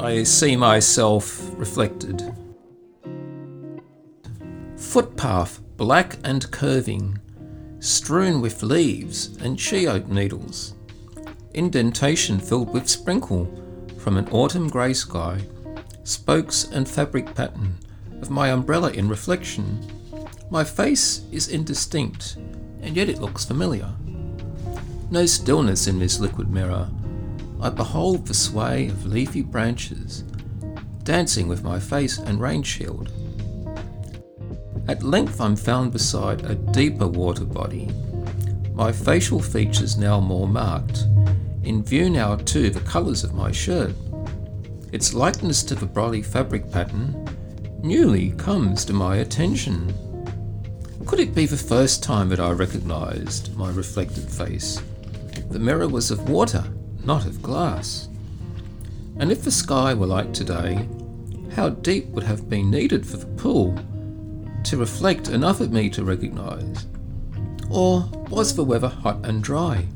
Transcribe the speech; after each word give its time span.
I 0.00 0.22
see 0.22 0.56
myself 0.56 1.50
reflected. 1.58 2.34
Footpath 4.76 5.60
black 5.76 6.16
and 6.24 6.50
curving, 6.50 7.18
strewn 7.80 8.40
with 8.40 8.62
leaves 8.62 9.36
and 9.42 9.60
she 9.60 9.86
oak 9.86 10.08
needles. 10.08 10.72
Indentation 11.52 12.38
filled 12.38 12.72
with 12.72 12.88
sprinkle 12.88 13.46
from 13.98 14.16
an 14.16 14.26
autumn 14.30 14.68
grey 14.68 14.94
sky. 14.94 15.38
Spokes 16.04 16.64
and 16.64 16.88
fabric 16.88 17.34
pattern 17.34 17.76
of 18.22 18.30
my 18.30 18.48
umbrella 18.48 18.90
in 18.92 19.06
reflection. 19.06 19.86
My 20.50 20.64
face 20.64 21.24
is 21.30 21.48
indistinct, 21.48 22.36
and 22.80 22.96
yet 22.96 23.10
it 23.10 23.20
looks 23.20 23.44
familiar. 23.44 23.90
No 25.10 25.26
stillness 25.26 25.86
in 25.86 25.98
this 25.98 26.20
liquid 26.20 26.48
mirror. 26.48 26.88
I 27.62 27.68
behold 27.68 28.26
the 28.26 28.34
sway 28.34 28.88
of 28.88 29.04
leafy 29.04 29.42
branches, 29.42 30.24
dancing 31.02 31.46
with 31.46 31.62
my 31.62 31.78
face 31.78 32.18
and 32.18 32.40
rain 32.40 32.62
shield. 32.62 33.12
At 34.88 35.02
length 35.02 35.40
I'm 35.40 35.56
found 35.56 35.92
beside 35.92 36.44
a 36.44 36.54
deeper 36.54 37.06
water 37.06 37.44
body, 37.44 37.90
my 38.72 38.90
facial 38.92 39.40
features 39.40 39.98
now 39.98 40.20
more 40.20 40.48
marked, 40.48 41.04
in 41.62 41.84
view 41.84 42.08
now 42.08 42.36
too 42.36 42.70
the 42.70 42.80
colours 42.80 43.24
of 43.24 43.34
my 43.34 43.52
shirt. 43.52 43.94
Its 44.90 45.12
likeness 45.12 45.62
to 45.64 45.74
the 45.74 45.86
brolly 45.86 46.22
fabric 46.22 46.70
pattern 46.72 47.28
newly 47.82 48.30
comes 48.32 48.86
to 48.86 48.94
my 48.94 49.16
attention. 49.16 49.94
Could 51.04 51.20
it 51.20 51.34
be 51.34 51.44
the 51.44 51.56
first 51.56 52.02
time 52.02 52.30
that 52.30 52.40
I 52.40 52.50
recognised 52.52 53.54
my 53.54 53.70
reflected 53.70 54.30
face? 54.30 54.82
The 55.50 55.58
mirror 55.58 55.88
was 55.88 56.10
of 56.10 56.28
water, 56.28 56.64
not 57.04 57.26
of 57.26 57.42
glass. 57.42 58.08
And 59.18 59.30
if 59.30 59.42
the 59.42 59.50
sky 59.50 59.94
were 59.94 60.06
like 60.06 60.32
today, 60.32 60.88
how 61.54 61.70
deep 61.70 62.06
would 62.08 62.24
have 62.24 62.48
been 62.48 62.70
needed 62.70 63.06
for 63.06 63.16
the 63.16 63.26
pool 63.26 63.78
to 64.64 64.76
reflect 64.76 65.28
enough 65.28 65.60
of 65.60 65.72
me 65.72 65.90
to 65.90 66.04
recognise? 66.04 66.86
Or 67.70 68.08
was 68.28 68.54
the 68.54 68.64
weather 68.64 68.88
hot 68.88 69.24
and 69.24 69.42
dry? 69.42 69.86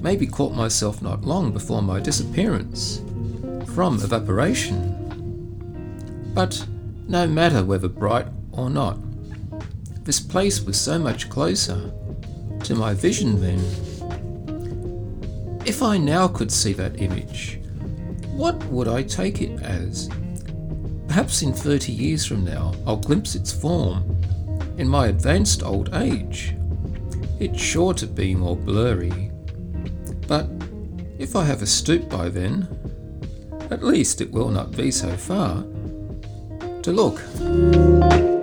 Maybe 0.00 0.26
caught 0.26 0.54
myself 0.54 1.00
not 1.02 1.24
long 1.24 1.52
before 1.52 1.82
my 1.82 2.00
disappearance 2.00 3.02
from 3.74 3.94
evaporation. 4.02 5.00
But 6.34 6.66
no 7.08 7.26
matter 7.26 7.64
whether 7.64 7.88
bright 7.88 8.26
or 8.52 8.70
not, 8.70 8.98
this 10.04 10.20
place 10.20 10.60
was 10.60 10.78
so 10.78 10.98
much 10.98 11.30
closer 11.30 11.92
to 12.64 12.74
my 12.74 12.94
vision 12.94 13.40
then. 13.40 13.58
If 15.66 15.82
I 15.82 15.96
now 15.96 16.28
could 16.28 16.52
see 16.52 16.74
that 16.74 17.00
image, 17.00 17.58
what 18.32 18.62
would 18.66 18.86
I 18.86 19.02
take 19.02 19.40
it 19.40 19.62
as? 19.62 20.10
Perhaps 21.08 21.40
in 21.40 21.54
30 21.54 21.90
years 21.90 22.26
from 22.26 22.44
now, 22.44 22.74
I'll 22.86 22.98
glimpse 22.98 23.34
its 23.34 23.50
form 23.50 24.20
in 24.76 24.86
my 24.86 25.06
advanced 25.06 25.62
old 25.62 25.94
age. 25.94 26.54
It's 27.40 27.60
sure 27.60 27.94
to 27.94 28.06
be 28.06 28.34
more 28.34 28.56
blurry. 28.56 29.30
But 30.28 30.50
if 31.18 31.34
I 31.34 31.44
have 31.44 31.62
a 31.62 31.66
stoop 31.66 32.10
by 32.10 32.28
then, 32.28 32.68
at 33.70 33.82
least 33.82 34.20
it 34.20 34.30
will 34.30 34.50
not 34.50 34.76
be 34.76 34.90
so 34.90 35.16
far 35.16 35.62
to 36.82 36.92
look. 36.92 38.33